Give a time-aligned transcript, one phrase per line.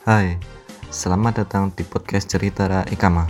[0.00, 0.40] Hai,
[0.88, 3.28] selamat datang di podcast Cerita Ikama.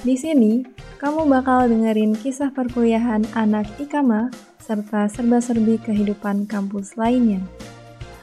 [0.00, 0.64] Di sini,
[0.96, 7.44] kamu bakal dengerin kisah perkuliahan anak Ikama serta serba-serbi kehidupan kampus lainnya.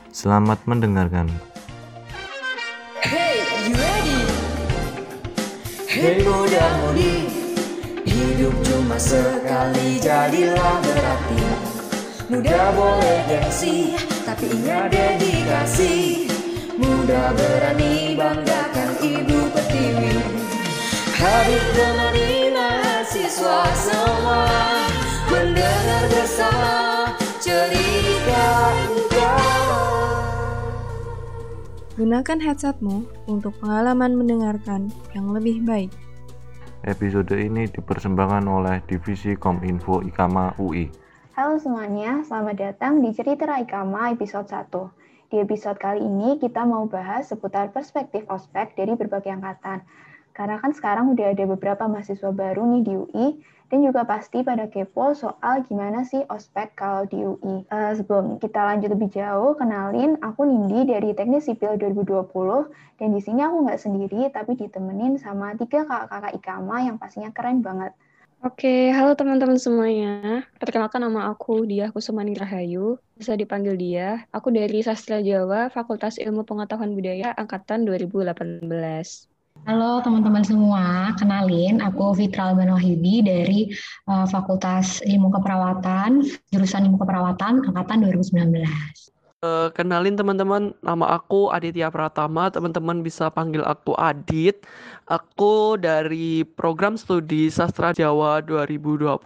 [0.09, 1.29] Selamat mendengarkan.
[3.05, 4.19] Hey, you ready?
[5.85, 7.29] Hey muda mudi
[8.05, 11.41] Hidup cuma sekali jadilah berarti
[12.29, 16.26] Muda boleh gengsi Tapi ingat dedikasi
[16.77, 20.13] Muda berani banggakan ibu pertiwi
[21.17, 24.45] Habib temani mahasiswa semua
[25.25, 26.73] Mendengar bersama
[27.41, 28.45] cerita
[28.93, 29.81] utama
[31.97, 35.89] Gunakan headsetmu untuk pengalaman mendengarkan yang lebih baik.
[36.85, 40.93] Episode ini dipersembahkan oleh Divisi Kominfo Ikama UI.
[41.33, 45.06] Halo semuanya, selamat datang di Cerita Ikama episode 1.
[45.27, 49.83] Di episode kali ini kita mau bahas seputar perspektif ospek dari berbagai angkatan.
[50.31, 53.27] Karena kan sekarang udah ada beberapa mahasiswa baru nih di UI,
[53.67, 57.67] dan juga pasti pada kepo soal gimana sih ospek kalau di UI.
[57.67, 63.11] Uh, eh, sebelum kita lanjut lebih jauh, kenalin aku Nindi dari Teknik Sipil 2020, dan
[63.11, 67.91] di sini aku nggak sendiri, tapi ditemenin sama tiga kakak-kakak Ikama yang pastinya keren banget.
[68.45, 70.45] Oke, halo teman-teman semuanya.
[70.61, 74.29] Perkenalkan nama aku Dia Kusumani Rahayu, bisa dipanggil Dia.
[74.29, 78.61] Aku dari Sastra Jawa, Fakultas Ilmu Pengetahuan Budaya, Angkatan 2018.
[79.65, 83.73] Halo teman-teman semua, kenalin aku Fitral Banwahyudi dari
[84.05, 86.21] uh, Fakultas Ilmu Keperawatan,
[86.53, 88.53] jurusan Ilmu Keperawatan angkatan 2019.
[89.45, 92.49] Uh, kenalin teman-teman, nama aku Aditya Pratama.
[92.49, 94.65] Teman-teman bisa panggil aku Adit.
[95.05, 99.21] Aku dari Program Studi Sastra Jawa 2020,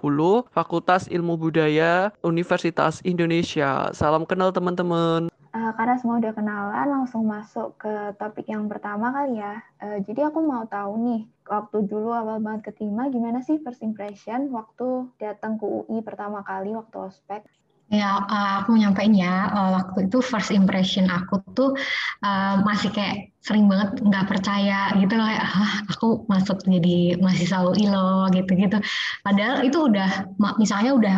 [0.51, 3.87] Fakultas Ilmu Budaya, Universitas Indonesia.
[3.95, 5.31] Salam kenal teman-teman.
[5.55, 9.63] Uh, karena semua udah kenalan, langsung masuk ke topik yang pertama kali ya.
[9.79, 14.51] Uh, jadi aku mau tahu nih, waktu dulu awal banget keterima, gimana sih first impression
[14.51, 17.47] waktu datang ke UI pertama kali waktu ospek?
[17.91, 21.75] Ya, uh, aku nyampein ya, uh, waktu itu first impression aku tuh
[22.23, 27.91] uh, masih kayak sering banget nggak percaya gitu loh, ah, aku masuk jadi mahasiswa UI
[27.91, 28.79] loh, gitu-gitu.
[29.27, 30.23] Padahal itu udah,
[30.55, 31.15] misalnya udah,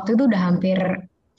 [0.00, 0.78] waktu itu udah hampir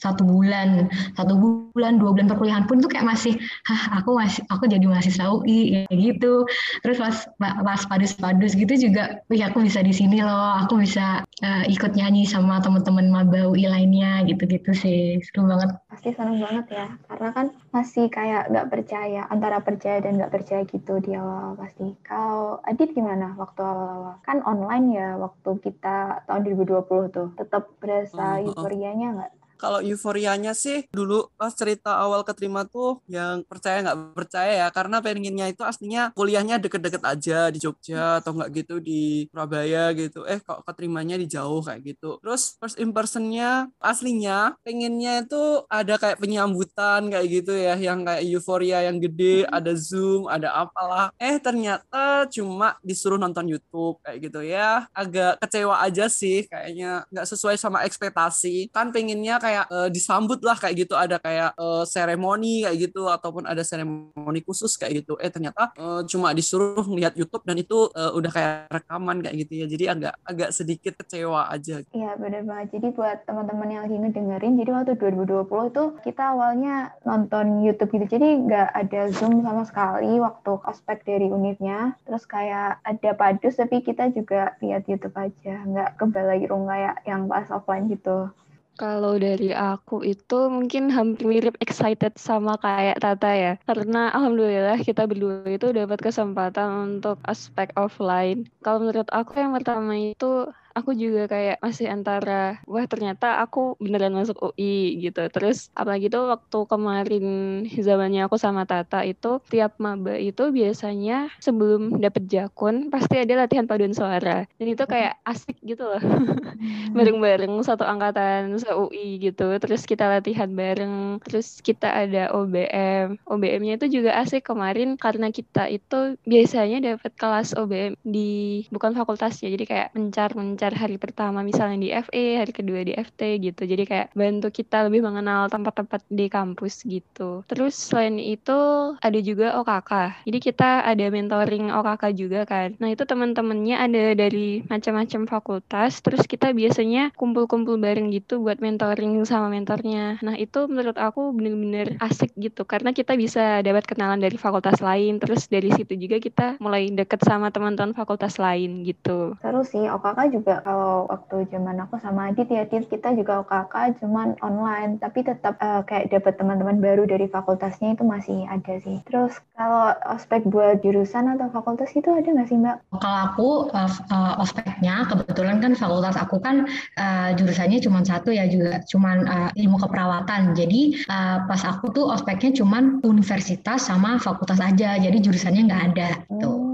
[0.01, 3.37] satu bulan, satu bulan, dua bulan perkuliahan pun tuh kayak masih,
[3.69, 6.49] hah aku masih, aku jadi mahasiswa UI kayak gitu.
[6.81, 11.63] Terus pas pas padus-padus gitu juga, wih aku bisa di sini loh, aku bisa uh,
[11.69, 15.77] ikut nyanyi sama teman-teman maba UI lainnya gitu-gitu sih, seru banget.
[15.93, 20.65] Pasti seneng banget ya, karena kan masih kayak nggak percaya, antara percaya dan nggak percaya
[20.65, 21.93] gitu di awal pasti.
[22.01, 24.17] Kalau Adit gimana waktu awal-awal?
[24.25, 29.31] Kan online ya waktu kita tahun 2020 tuh, tetap berasa euforianya nggak?
[29.61, 34.97] Kalau euforianya sih dulu pas cerita awal keterima tuh yang percaya nggak percaya ya karena
[35.05, 40.25] pengennya itu aslinya kuliahnya deket-deket aja di Jogja atau nggak gitu di Surabaya gitu.
[40.25, 42.17] Eh kok keterimanya di jauh kayak gitu.
[42.25, 48.89] Terus first impressionnya aslinya pengennya itu ada kayak penyambutan kayak gitu ya yang kayak euforia
[48.89, 51.13] yang gede ada zoom ada apalah.
[51.21, 54.89] Eh ternyata cuma disuruh nonton YouTube kayak gitu ya.
[54.95, 58.73] Agak kecewa aja sih kayaknya nggak sesuai sama ekspektasi.
[58.73, 60.95] Kan pengennya kayak kayak uh, disambut lah kayak gitu.
[60.95, 65.19] Ada kayak uh, seremoni kayak gitu ataupun ada seremoni khusus kayak gitu.
[65.19, 69.53] Eh ternyata uh, cuma disuruh lihat YouTube dan itu uh, udah kayak rekaman kayak gitu
[69.59, 69.65] ya.
[69.67, 71.83] Jadi agak agak sedikit kecewa aja.
[71.91, 72.79] Iya benar banget.
[72.79, 78.15] Jadi buat teman-teman yang lagi ngedengerin jadi waktu 2020 itu kita awalnya nonton YouTube gitu.
[78.15, 81.99] Jadi nggak ada Zoom sama sekali waktu ospek dari unitnya.
[82.07, 85.55] Terus kayak ada padus tapi kita juga lihat YouTube aja.
[85.67, 88.31] Nggak kebal lagi kayak yang pas offline gitu
[88.79, 93.53] kalau dari aku itu mungkin hampir mirip excited sama kayak Tata ya.
[93.67, 98.47] Karena alhamdulillah kita berdua itu dapat kesempatan untuk aspek offline.
[98.63, 104.15] Kalau menurut aku yang pertama itu aku juga kayak masih antara wah ternyata aku beneran
[104.15, 105.23] masuk UI gitu.
[105.31, 107.25] Terus apalagi tuh waktu kemarin
[107.71, 113.67] zamannya aku sama Tata itu tiap maba itu biasanya sebelum dapet jakun pasti ada latihan
[113.67, 114.47] paduan suara.
[114.57, 116.01] Dan itu kayak asik gitu loh.
[116.01, 116.93] Hmm.
[116.97, 119.57] Bareng-bareng satu angkatan se-UI gitu.
[119.57, 121.19] Terus kita latihan bareng.
[121.25, 123.17] Terus kita ada OBM.
[123.25, 129.49] OBM-nya itu juga asik kemarin karena kita itu biasanya dapat kelas OBM di bukan fakultasnya.
[129.49, 133.65] Jadi kayak mencar-mencar lancar hari pertama misalnya di FE, hari kedua di FT gitu.
[133.65, 137.41] Jadi kayak bantu kita lebih mengenal tempat-tempat di kampus gitu.
[137.49, 138.53] Terus selain itu
[139.01, 140.21] ada juga OKK.
[140.29, 142.77] Jadi kita ada mentoring OKK juga kan.
[142.77, 145.97] Nah itu teman-temannya ada dari macam-macam fakultas.
[146.05, 150.21] Terus kita biasanya kumpul-kumpul bareng gitu buat mentoring sama mentornya.
[150.21, 152.69] Nah itu menurut aku bener-bener asik gitu.
[152.69, 155.17] Karena kita bisa dapat kenalan dari fakultas lain.
[155.17, 159.33] Terus dari situ juga kita mulai deket sama teman-teman fakultas lain gitu.
[159.41, 164.03] Terus sih OKK juga kalau waktu zaman aku sama Adit ya Adit kita juga OKK
[164.03, 168.99] cuman online tapi tetap uh, kayak dapat teman-teman baru dari fakultasnya itu masih ada sih.
[169.07, 172.77] Terus kalau ospek buat jurusan atau fakultas itu ada nggak sih Mbak?
[172.99, 176.67] Kalau aku uh, uh, ospeknya kebetulan kan fakultas aku kan
[176.99, 180.57] uh, jurusannya cuma satu ya juga cuma uh, ilmu keperawatan.
[180.57, 184.99] Jadi uh, pas aku tuh ospeknya cuma universitas sama fakultas aja.
[184.99, 186.09] Jadi jurusannya nggak ada.
[186.27, 186.49] Gitu.
[186.49, 186.70] Hmm.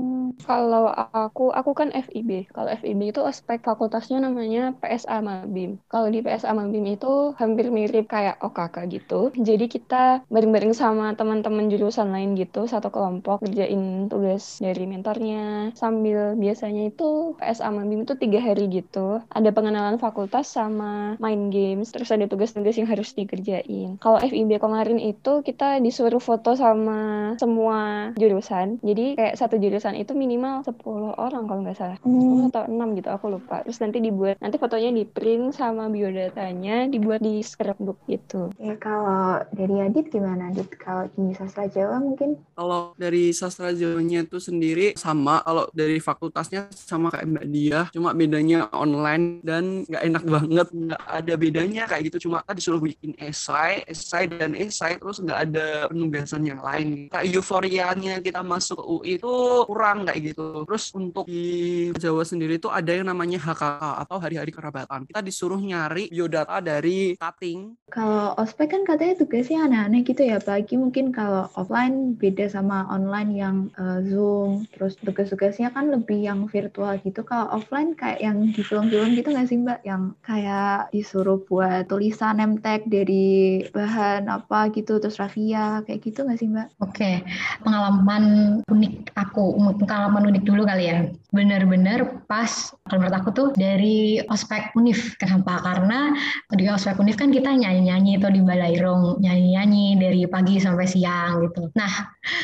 [0.48, 2.48] Kalau aku, aku kan FIB.
[2.56, 5.76] Kalau FIB itu aspek fakultasnya namanya PSA Mabim.
[5.92, 9.36] Kalau di PSA Mabim itu hampir mirip kayak OKK gitu.
[9.36, 15.76] Jadi kita bareng-bareng sama teman-teman jurusan lain gitu, satu kelompok kerjain tugas dari mentornya.
[15.76, 19.20] Sambil biasanya itu PSA Mabim itu tiga hari gitu.
[19.28, 24.00] Ada pengenalan fakultas sama main games, terus ada tugas-tugas yang harus dikerjain.
[24.00, 28.80] Kalau FIB kemarin itu kita disuruh foto sama semua jurusan.
[28.80, 31.98] Jadi kayak satu jurusan itu minimal 10 orang kalau nggak salah.
[32.04, 32.50] Hmm.
[32.50, 33.62] atau 6 gitu, aku lupa.
[33.66, 38.52] Terus nanti dibuat, nanti fotonya di print sama biodatanya dibuat di scrapbook gitu.
[38.62, 40.70] Ya kalau dari Adit gimana Adit?
[40.80, 42.40] Kalau di sastra Jawa mungkin?
[42.56, 48.16] Kalau dari sastra Jawanya itu sendiri sama, kalau dari fakultasnya sama kayak Mbak Dia, cuma
[48.16, 52.30] bedanya online dan nggak enak banget, nggak ada bedanya kayak gitu.
[52.30, 57.12] Cuma kita disuruh bikin esai, esai dan esai, terus nggak ada penugasan yang lain.
[57.12, 59.34] Kayak euforianya kita masuk UI itu
[59.66, 60.27] kurang kayak gitu.
[60.34, 65.06] Terus untuk di Jawa sendiri itu ada yang namanya HKK atau hari-hari kerabatan.
[65.06, 67.78] Kita disuruh nyari biodata dari cutting.
[67.92, 73.32] Kalau ospek kan katanya tugasnya aneh-aneh gitu ya, apalagi mungkin kalau offline beda sama online
[73.38, 77.22] yang uh, Zoom, terus tugas-tugasnya kan lebih yang virtual gitu.
[77.24, 79.80] Kalau offline kayak yang di film-film gitu nggak sih Mbak?
[79.86, 86.40] Yang kayak disuruh buat tulisan nemtek dari bahan apa gitu, terus rafia, kayak gitu nggak
[86.40, 86.68] sih Mbak?
[86.82, 87.16] Oke, okay.
[87.62, 88.24] pengalaman
[88.66, 90.98] unik aku, pengalaman unik dulu kali ya.
[91.36, 95.20] Bener-bener pas, kalau menurut aku tuh dari ospek unif.
[95.20, 95.60] Kenapa?
[95.60, 96.16] Karena
[96.56, 101.68] di ospek unif kan kita nyanyi-nyanyi itu di Balairung, nyanyi-nyanyi dari pagi sampai siang gitu.
[101.76, 101.92] Nah,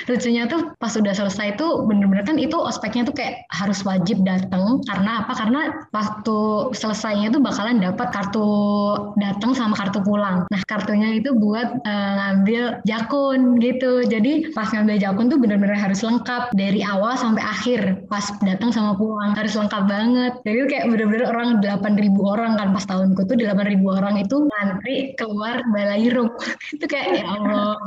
[0.05, 4.83] lucunya tuh pas udah selesai tuh bener-bener kan itu ospeknya tuh kayak harus wajib datang
[4.83, 5.33] karena apa?
[5.33, 5.61] Karena
[5.95, 6.37] waktu
[6.75, 8.47] selesainya tuh bakalan dapat kartu
[9.15, 10.43] datang sama kartu pulang.
[10.51, 14.03] Nah, kartunya itu buat uh, ngambil jakun gitu.
[14.03, 18.97] Jadi pas ngambil jakun tuh bener-bener harus lengkap dari awal sampai akhir pas datang sama
[18.97, 20.33] pulang harus lengkap banget.
[20.41, 25.61] Jadi kayak bener-bener orang 8000 orang kan pas tahunku tuh 8000 orang itu ngantri keluar
[25.69, 26.33] balairung
[26.73, 27.77] itu kayak ya Allah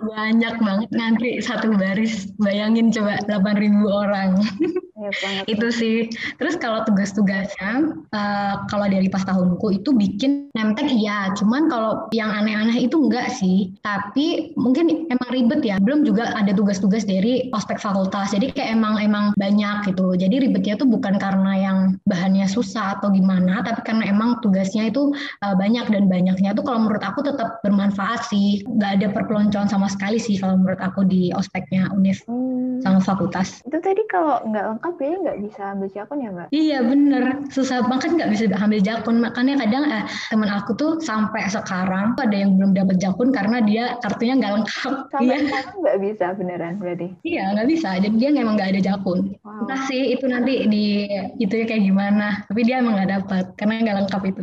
[0.00, 2.32] banyak banget ngantri satu baris.
[2.40, 4.30] Bayangin coba 8000 orang
[4.98, 5.10] ya,
[5.48, 5.96] itu sih
[6.38, 12.30] terus kalau tugas-tugasnya uh, kalau dari pas tahunku itu bikin nemtek iya cuman kalau yang
[12.30, 17.80] aneh-aneh itu enggak sih tapi mungkin emang ribet ya belum juga ada tugas-tugas dari ospek
[17.80, 20.14] fakultas jadi kayak emang emang banyak gitu.
[20.18, 25.14] Jadi ribetnya tuh bukan karena yang bahannya susah atau gimana, tapi karena emang tugasnya itu
[25.44, 28.66] uh, banyak dan banyaknya tuh kalau menurut aku tetap bermanfaat sih.
[28.80, 32.82] Gak ada perpeloncoan sama sekali sih kalau menurut aku di ospeknya UNIF hmm.
[32.82, 33.62] sama fakultas.
[33.62, 36.48] Itu tadi kalau nggak lengkap ya nggak bisa ambil jakun ya mbak?
[36.52, 39.16] Iya bener, susah banget nggak bisa ambil jakun.
[39.24, 43.96] Makanya kadang eh, teman aku tuh sampai sekarang ada yang belum dapat jakun karena dia
[44.04, 44.92] kartunya nggak lengkap.
[45.08, 45.36] Sampai iya.
[45.40, 47.08] sekarang nggak bisa beneran berarti?
[47.24, 49.32] Iya nggak bisa, jadi dia memang nggak ada jakun.
[49.40, 49.64] Wow.
[49.64, 51.08] Entah sih itu nanti di
[51.40, 52.44] itu ya kayak gimana.
[52.44, 54.42] Tapi dia emang nggak dapat karena nggak lengkap itu.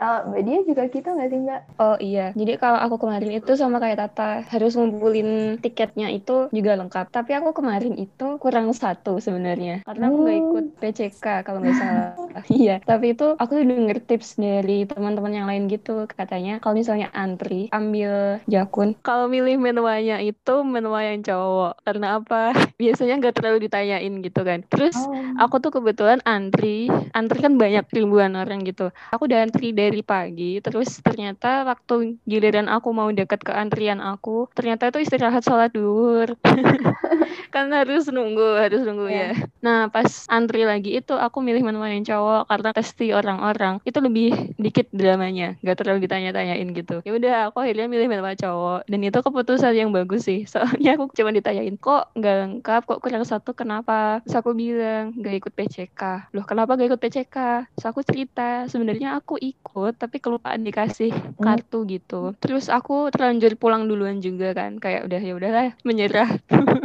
[0.00, 1.60] Kalau Mbak Dia juga gitu nggak sih Mbak?
[1.76, 2.32] Oh iya.
[2.32, 7.12] Jadi kalau aku kemarin itu sama kayak Tata harus ngumpulin tiketnya itu juga lengkap.
[7.12, 10.76] Tapi aku kemarin itu kurang satu sebenarnya karena aku nggak ikut oh.
[10.78, 12.12] PCK kalau nggak salah.
[12.62, 12.76] iya.
[12.82, 18.38] Tapi itu aku denger tips dari teman-teman yang lain gitu katanya kalau misalnya antri ambil
[18.46, 18.94] jakun.
[19.02, 21.82] Kalau milih menuanya itu menua yang cowok.
[21.82, 22.54] Karena apa?
[22.82, 24.62] Biasanya nggak terlalu ditanyain gitu kan.
[24.70, 25.14] Terus oh.
[25.40, 28.94] aku tuh kebetulan antri, antri kan banyak ribuan orang gitu.
[29.10, 34.46] Aku udah antri dari pagi, terus ternyata waktu giliran aku mau deket ke antrian aku,
[34.54, 36.38] ternyata itu istirahat sholat duhur.
[37.54, 39.32] kan harus nunggu, harus nunggu yeah.
[39.32, 39.47] ya.
[39.64, 44.54] Nah pas antri lagi itu aku milih menu yang cowok karena pasti orang-orang itu lebih
[44.56, 47.00] dikit dramanya nggak terlalu ditanya-tanyain gitu.
[47.02, 50.46] Ya udah aku akhirnya milih menwa cowok dan itu keputusan yang bagus sih.
[50.52, 52.80] Soalnya aku cuma ditanyain kok nggak lengkap?
[52.84, 53.52] Kok kurang satu?
[53.54, 54.22] Kenapa?
[54.24, 56.02] Terus aku bilang nggak ikut PCK
[56.34, 57.36] loh kenapa gak ikut PCK
[57.74, 62.34] terus aku cerita sebenarnya aku ikut tapi kelupaan dikasih kartu gitu.
[62.38, 66.30] Terus aku terlanjur pulang duluan juga kan kayak udah ya udahlah menyerah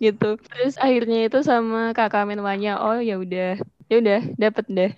[0.04, 3.44] gitu terus akhirnya itu sama kakak menwanya oh ya udah
[3.90, 4.90] ya udah dapet deh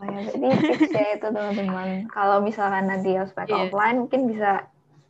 [0.00, 1.88] Oh ya, jadi tips ya itu teman-teman.
[2.14, 3.60] Kalau misalkan nanti ospek Iya.
[3.60, 4.46] offline mungkin bisa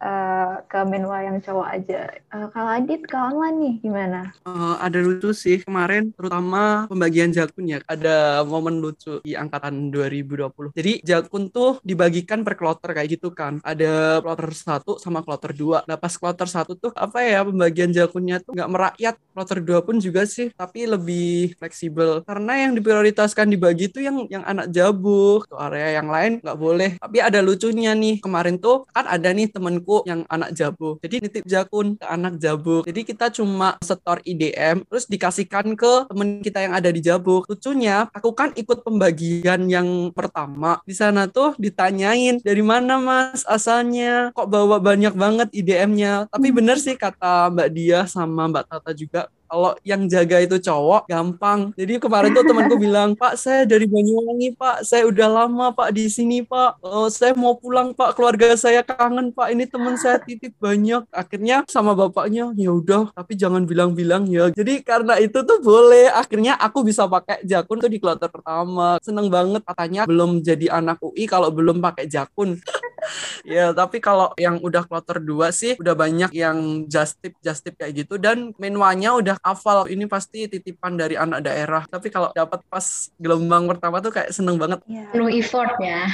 [0.01, 2.01] eh, ke menwa yang cowok aja.
[2.17, 4.21] Eh, kalau Adit ke online nih gimana?
[4.49, 7.79] Eh, ada lucu sih kemarin terutama pembagian jakun ya.
[7.85, 13.61] Ada momen lucu di angkatan 2020 jadi jakun tuh dibagikan per kloter kayak gitu kan.
[13.61, 18.41] Ada kloter 1 sama kloter 2 nah pas kloter 1 tuh apa ya pembagian jakunnya
[18.41, 19.15] tuh nggak merakyat.
[19.31, 22.25] Kloter 2 pun juga sih tapi lebih fleksibel.
[22.25, 26.91] Karena yang diprioritaskan dibagi tuh yang yang anak jabuk tuh area yang lain nggak boleh.
[26.97, 31.45] Tapi ada lucunya nih kemarin tuh kan ada nih temenku yang anak jabuk jadi nitip
[31.47, 36.75] jakun ke anak jabuk jadi kita cuma setor IDM terus dikasihkan ke temen kita yang
[36.77, 40.83] ada di jabuk lucunya aku kan ikut pembagian yang pertama.
[40.85, 44.31] Di sana tuh ditanyain dari mana mas asalnya?
[44.37, 49.33] Kok bawa banyak banget IDM-nya tapi bener sih kata Mbak Dia sama Mbak Tata juga
[49.51, 51.75] kalau yang jaga itu cowok gampang.
[51.75, 54.87] Jadi kemarin tuh temanku bilang, "Pak, saya dari Banyuwangi, Pak.
[54.87, 56.79] Saya udah lama, Pak, di sini, Pak.
[56.87, 58.15] Oh, saya mau pulang, Pak.
[58.15, 59.51] Keluarga saya kangen, Pak.
[59.51, 64.87] Ini teman saya titip banyak." Akhirnya sama bapaknya, "Ya udah, tapi jangan bilang-bilang ya." Jadi
[64.87, 66.07] karena itu tuh boleh.
[66.15, 69.03] Akhirnya aku bisa pakai jakun tuh di kloter pertama.
[69.03, 72.55] Seneng banget katanya belum jadi anak UI kalau belum pakai jakun.
[73.49, 77.75] ya, tapi kalau yang udah kloter 2 sih udah banyak yang just tip just tip
[77.81, 81.83] kayak gitu dan menwanya udah hafal ini pasti titipan dari anak daerah.
[81.89, 84.81] Tapi kalau dapat pas gelombang pertama tuh kayak seneng banget.
[84.87, 85.09] Ya.
[85.13, 86.07] Penuh effort ya.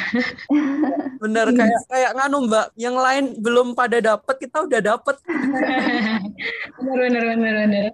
[1.23, 5.17] Bener kayak kayak nganu Mbak, yang lain belum pada dapet kita udah dapet.
[6.87, 7.85] bener bener bener bener.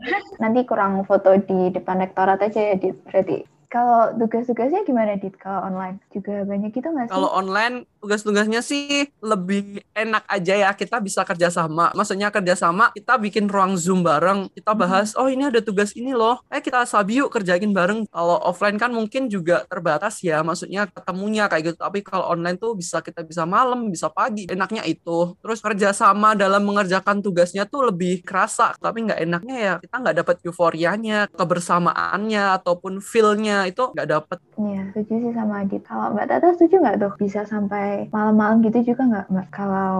[0.42, 2.98] Nanti kurang foto di depan rektorat aja ya, Dit.
[3.06, 3.52] Berarti.
[3.72, 5.32] Kalau tugas-tugasnya gimana, Dit?
[5.40, 7.12] Kalau online juga banyak gitu nggak sih?
[7.16, 11.88] Kalau online tugas-tugasnya sih lebih enak aja ya kita bisa kerjasama.
[11.96, 14.52] Maksudnya kerjasama kita bikin ruang zoom bareng.
[14.52, 16.44] Kita bahas oh ini ada tugas ini loh.
[16.52, 18.04] Eh kita sabi yuk kerjain bareng.
[18.12, 20.44] Kalau offline kan mungkin juga terbatas ya.
[20.44, 21.76] Maksudnya ketemunya kayak gitu.
[21.80, 24.52] Tapi kalau online tuh bisa kita bisa malam, bisa pagi.
[24.52, 25.32] Enaknya itu.
[25.40, 28.76] Terus kerjasama dalam mengerjakan tugasnya tuh lebih kerasa.
[28.76, 34.38] Tapi nggak enaknya ya kita nggak dapat euforianya, kebersamaannya ataupun feel-nya itu nggak dapet.
[34.60, 35.82] Iya, setuju sih sama Adit.
[35.88, 37.12] Kalau Mbak Tata setuju nggak tuh?
[37.16, 39.46] Bisa sampai malam-malam gitu juga nggak, Mbak?
[39.48, 39.92] Kalau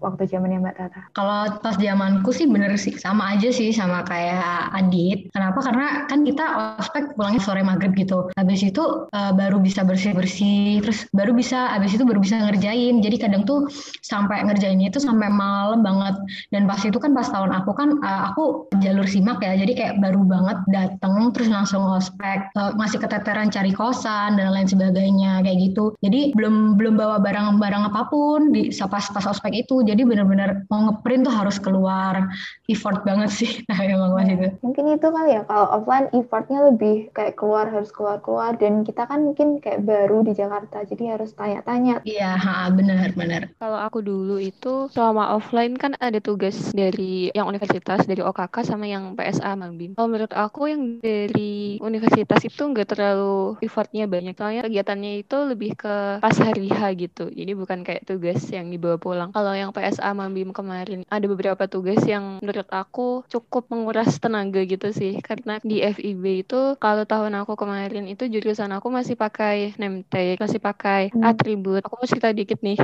[0.00, 1.00] waktu zamannya Mbak Tata?
[1.12, 5.28] Kalau pas zamanku sih bener sih sama aja sih sama kayak Adit.
[5.32, 5.60] Kenapa?
[5.60, 6.44] Karena kan kita
[6.80, 8.32] ospek pulangnya sore maghrib gitu.
[8.34, 13.04] Habis itu eh, baru bisa bersih-bersih, terus baru bisa habis itu baru bisa ngerjain.
[13.04, 13.68] Jadi kadang tuh
[14.00, 16.16] sampai ngerjainnya itu sampai malam banget.
[16.48, 19.52] Dan pas itu kan pas tahun aku kan eh, aku jalur simak ya.
[19.54, 22.48] Jadi kayak baru banget dateng terus langsung ospek.
[22.56, 25.96] Eh, masih keteteran cari kosan dan lain sebagainya kayak gitu.
[26.04, 29.80] Jadi belum belum bawa barang-barang apa pun di pas pas ospek itu.
[29.80, 32.28] Jadi bener-bener mau ngeprint tuh harus keluar
[32.68, 33.52] effort banget sih.
[33.68, 34.48] Nah, emang pas itu.
[34.64, 38.56] Mungkin itu kali ya, kalau offline effortnya lebih kayak keluar, harus keluar-keluar.
[38.56, 42.00] Dan kita kan mungkin kayak baru di Jakarta, jadi harus tanya-tanya.
[42.08, 43.52] Iya, ha, benar benar.
[43.60, 48.88] Kalau aku dulu itu selama offline kan ada tugas dari yang universitas, dari OKK sama
[48.88, 49.92] yang PSA Mambim.
[49.94, 54.34] Kalau menurut aku yang dari universitas itu nggak terlalu effortnya banyak.
[54.34, 57.30] Soalnya kegiatannya itu lebih ke pas hari H gitu.
[57.30, 59.30] Jadi bukan kayak tugas yang dibawa pulang.
[59.30, 64.90] Kalau yang PSA Mambim kemarin ada beberapa tugas yang menurut aku cukup menguras tenaga gitu
[64.90, 65.22] sih.
[65.22, 70.42] Karena di FIB itu kalau tahun aku kemarin itu jurusan aku masih pakai name tag,
[70.42, 71.24] masih pakai Hmm.
[71.24, 71.80] atribut.
[71.86, 72.76] Aku mau cerita dikit nih.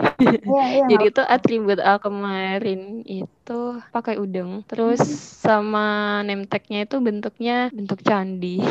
[0.46, 0.84] Iya, iya.
[0.90, 3.43] Jadi itu atribut aku kemarin itu
[3.92, 4.64] pakai udeng.
[4.64, 5.00] Terus
[5.44, 8.62] sama name tag-nya itu bentuknya bentuk candi.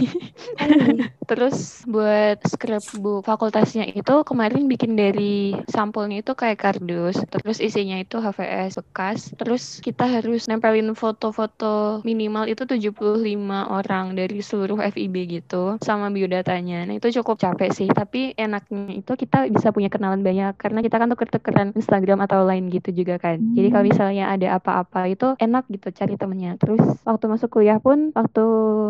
[1.30, 7.22] Terus buat scrapbook fakultasnya itu kemarin bikin dari sampulnya itu kayak kardus.
[7.30, 9.32] Terus isinya itu HVS bekas.
[9.38, 13.24] Terus kita harus nempelin foto-foto minimal itu 75
[13.70, 16.86] orang dari seluruh FIB gitu sama biodatanya.
[16.88, 20.96] Nah, itu cukup capek sih, tapi enaknya itu kita bisa punya kenalan banyak karena kita
[21.02, 23.42] kan tuker-tukeran Instagram atau lain gitu juga kan.
[23.54, 25.12] Jadi kalau misalnya ada apa-apa.
[25.12, 26.56] Itu enak gitu cari temennya.
[26.56, 28.46] Terus waktu masuk kuliah pun waktu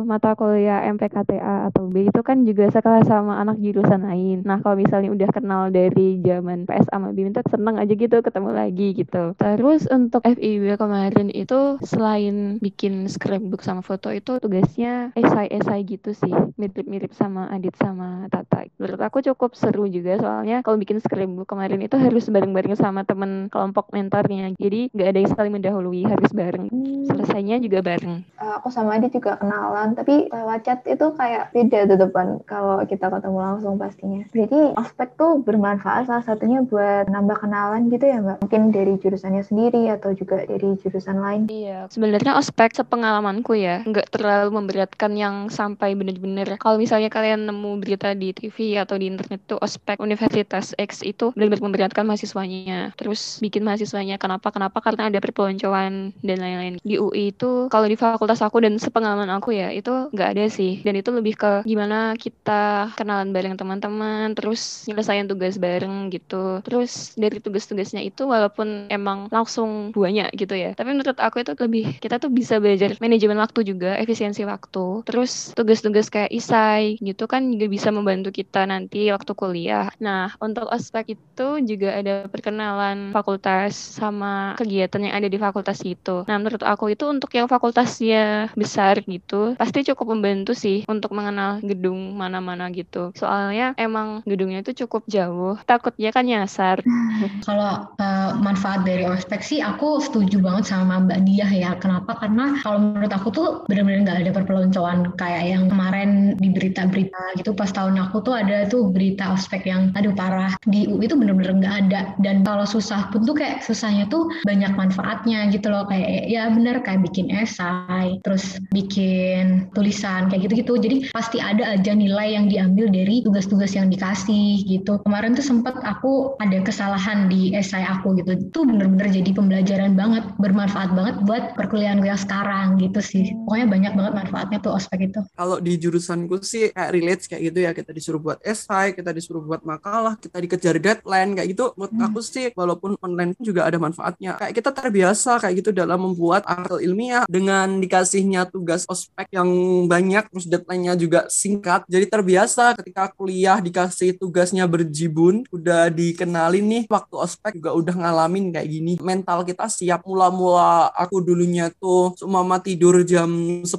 [0.05, 4.45] mata kuliah MPKTA atau B itu kan juga sekelas sama anak jurusan lain.
[4.45, 8.49] Nah kalau misalnya udah kenal dari zaman PS sama BIM itu seneng aja gitu ketemu
[8.53, 9.23] lagi gitu.
[9.35, 16.31] Terus untuk FIB kemarin itu selain bikin scrapbook sama foto itu tugasnya esai-esai gitu sih.
[16.59, 18.69] Mirip-mirip sama Adit sama Tata.
[18.77, 23.49] Menurut aku cukup seru juga soalnya kalau bikin scrapbook kemarin itu harus bareng-bareng sama temen
[23.49, 24.53] kelompok mentornya.
[24.59, 27.07] Jadi nggak ada yang saling mendahului harus bareng Hmm.
[27.07, 31.87] selesainya juga bareng Eh, aku sama Adi juga kenalan, tapi lewat chat itu kayak beda
[31.87, 34.19] tuh depan kalau kita ketemu langsung pastinya.
[34.35, 38.37] Jadi ospek tuh bermanfaat salah satunya buat nambah kenalan gitu ya Mbak.
[38.43, 41.47] Mungkin dari jurusannya sendiri atau juga dari jurusan lain.
[41.47, 46.59] Iya, sebenarnya ospek sepengalamanku ya, nggak terlalu memberatkan yang sampai bener-bener.
[46.59, 51.31] Kalau misalnya kalian nemu berita di TV atau di internet tuh ospek Universitas X itu
[51.31, 52.91] benar-benar memberatkan mahasiswanya.
[52.99, 54.51] Terus bikin mahasiswanya kenapa?
[54.51, 54.83] Kenapa?
[54.83, 55.23] Karena ada
[55.53, 56.73] perpeloncoan dan lain-lain.
[56.81, 60.81] Di UI itu kalau di fakultas aku dan sepengalaman aku ya itu nggak ada sih.
[60.81, 66.59] Dan itu lebih ke gimana kita kenalan bareng teman-teman, terus nyelesain tugas bareng gitu.
[66.65, 70.73] Terus dari tugas-tugasnya itu walaupun emang langsung banyak gitu ya.
[70.73, 75.05] Tapi menurut aku itu lebih kita tuh bisa belajar manajemen waktu juga, efisiensi waktu.
[75.05, 79.93] Terus tugas-tugas kayak isai gitu kan juga bisa membantu kita nanti waktu kuliah.
[80.01, 86.23] Nah, untuk ospek itu juga ada perkenalan fakultas sama kegiatan yang ada di fakultas itu.
[86.23, 91.59] Nah, menurut aku itu untuk yang fakultasnya besar gitu, pasti cukup membantu sih untuk mengenal
[91.59, 93.11] gedung mana-mana gitu.
[93.19, 96.79] Soalnya emang gedungnya itu cukup jauh, takutnya kan nyasar.
[97.47, 101.71] Kalau eh, manfaat dari ospek sih aku setuju banget sama Mbak Diah ya.
[101.79, 102.15] Kenapa?
[102.21, 107.51] Karena kalau menurut aku tuh benar-benar nggak ada perpeloncoan kayak yang kemarin di berita-berita gitu.
[107.57, 111.53] Pas tahun aku tuh ada tuh berita ospek yang aduh parah di UI itu benar-benar
[111.59, 112.01] nggak ada.
[112.21, 115.85] Dan kalau susah pun tuh kayak susahnya tuh banyak manfaatnya gitu loh.
[115.89, 120.73] Kayak ya bener kayak bikin esai, terus bikin tulisan kayak gitu-gitu.
[120.77, 125.01] Jadi pasti ada aja nilai yang diambil dari tugas-tugas yang dikasih gitu.
[125.07, 128.37] Kemarin tuh sempet aku ada kesalahan di esai aku gitu.
[128.37, 133.33] Itu bener-bener jadi pembelajaran banget, bermanfaat banget buat perkuliahan gue yang sekarang gitu sih.
[133.47, 135.19] Pokoknya banyak banget manfaatnya tuh ospek itu.
[135.33, 137.71] Kalau di jurusanku sih kayak relate kayak gitu ya.
[137.73, 141.71] Kita disuruh buat esai, kita disuruh buat makalah, kita dikejar deadline kayak gitu.
[141.79, 142.05] Menurut Hmm.
[142.11, 144.35] aku sih walaupun online juga ada manfaatnya.
[144.41, 149.49] Kayak kita terbiasa kayak gitu dalam membuat artikel ilmiah dengan dikasihnya tugas ospek yang
[149.89, 151.87] banyak terus deadline-nya juga singkat.
[151.87, 158.53] Jadi terbiasa ketika kuliah dikasih tugasnya berjibun, udah dikenalin nih waktu ospek juga udah ngalamin
[158.53, 158.93] kayak gini.
[159.01, 163.29] Mental kita siap mula-mula aku dulunya tuh mama tidur jam
[163.65, 163.73] 10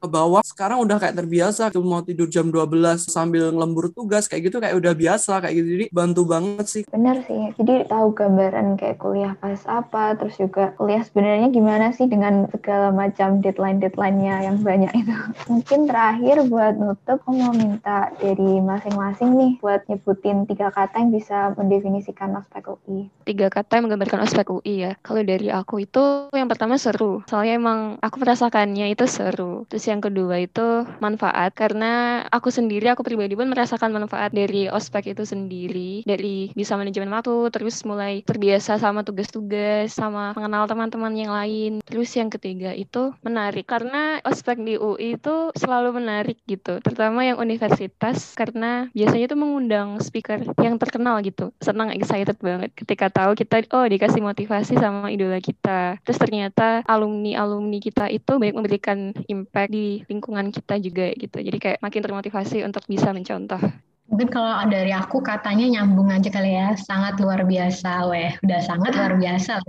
[0.00, 0.42] ke bawah.
[0.46, 4.92] Sekarang udah kayak terbiasa mau tidur jam 12 sambil ngelembur tugas kayak gitu kayak udah
[4.94, 5.68] biasa kayak gitu.
[5.74, 6.82] Jadi bantu banget sih.
[6.86, 7.50] Benar sih.
[7.58, 10.72] Jadi tahu gambaran kayak kuliah pas apa, terus juga
[11.06, 15.14] sebenarnya gimana sih dengan segala macam deadline-deadline-nya yang banyak itu.
[15.50, 21.12] Mungkin terakhir buat nutup, aku mau minta dari masing-masing nih buat nyebutin tiga kata yang
[21.12, 23.12] bisa mendefinisikan ospek UI.
[23.28, 24.92] tiga kata yang menggambarkan ospek UI ya.
[25.04, 27.22] Kalau dari aku itu yang pertama seru.
[27.28, 29.68] Soalnya emang aku merasakannya itu seru.
[29.68, 35.12] Terus yang kedua itu manfaat karena aku sendiri aku pribadi pun merasakan manfaat dari ospek
[35.12, 36.02] itu sendiri.
[36.08, 41.82] Dari bisa manajemen waktu, terus mulai terbiasa sama tugas-tugas, sama mengenal teman-teman yang lain.
[41.82, 46.78] Terus yang ketiga itu menarik karena ospek di UI itu selalu menarik gitu.
[46.78, 51.50] Terutama yang universitas karena biasanya itu mengundang speaker yang terkenal gitu.
[51.58, 55.98] Senang excited banget ketika tahu kita oh dikasih motivasi sama idola kita.
[56.06, 61.42] Terus ternyata alumni-alumni kita itu banyak memberikan impact di lingkungan kita juga gitu.
[61.42, 63.89] Jadi kayak makin termotivasi untuk bisa mencontoh.
[64.10, 68.34] Mungkin kalau dari aku katanya nyambung aja kali ya, sangat luar biasa, weh.
[68.42, 69.54] Udah sangat luar biasa.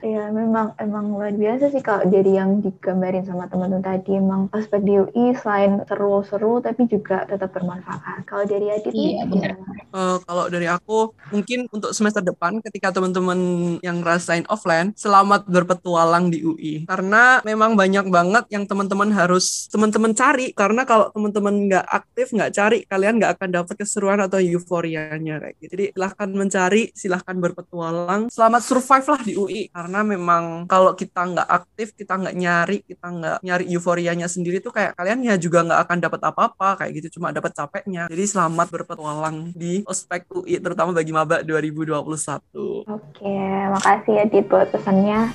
[0.00, 4.84] Iya, memang emang luar biasa sih kalau dari yang digambarin sama teman-teman tadi emang ospek
[4.84, 8.28] di UI selain seru-seru tapi juga tetap bermanfaat.
[8.28, 9.56] Kalau dari Adit Iya, benar.
[9.90, 13.38] Eh, kalau dari aku mungkin untuk semester depan ketika teman-teman
[13.80, 20.12] yang ngerasain offline selamat berpetualang di UI karena memang banyak banget yang teman-teman harus teman-teman
[20.12, 25.38] cari karena kalau teman-teman nggak aktif nggak cari kalian nggak akan dapat keseruan atau euforianya
[25.38, 25.70] kayak gitu.
[25.70, 28.26] Jadi silahkan mencari silahkan berpetualang.
[28.26, 33.06] Selamat survive lah di UI karena memang kalau kita nggak aktif kita nggak nyari kita
[33.06, 37.22] nggak nyari euforianya sendiri tuh kayak kalian ya juga nggak akan dapat apa-apa kayak gitu.
[37.22, 38.10] Cuma dapat capeknya.
[38.10, 43.36] Jadi selamat berpetualang di ospek UI terutama bagi maba 2021 Oke,
[43.70, 45.30] makasih ya Dit buat pesannya.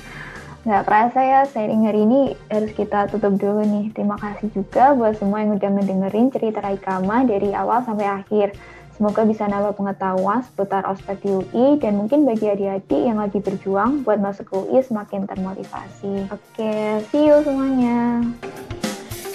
[0.66, 3.94] Nggak kerasa ya, sharing hari ini harus kita tutup dulu nih.
[3.94, 8.50] Terima kasih juga buat semua yang udah ngedengerin cerita Raikama dari awal sampai akhir.
[8.98, 14.18] Semoga bisa nambah pengetahuan seputar ospek UI dan mungkin bagi adik-adik yang lagi berjuang buat
[14.18, 16.26] masuk UI semakin termotivasi.
[16.34, 18.26] Oke, see you semuanya.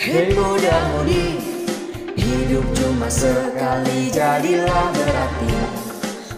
[0.03, 1.39] Hei muda mudi
[2.19, 5.53] Hidup cuma sekali jadilah berarti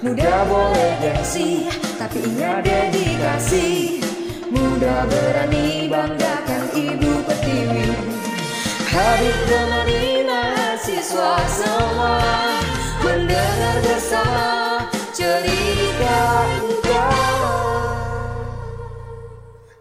[0.03, 4.02] Muda boleh gengsi Tapi ingat dedikasi
[4.53, 7.89] Muda berani banggakan ibu pertiwi.
[8.93, 12.52] Habib temani mahasiswa semua